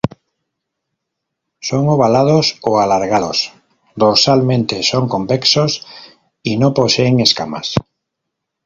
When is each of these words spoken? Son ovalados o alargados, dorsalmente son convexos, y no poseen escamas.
Son 1.67 1.83
ovalados 1.93 2.45
o 2.69 2.71
alargados, 2.83 3.39
dorsalmente 4.01 4.75
son 4.91 5.05
convexos, 5.13 5.71
y 6.49 6.53
no 6.61 6.67
poseen 6.77 7.15
escamas. 7.27 7.67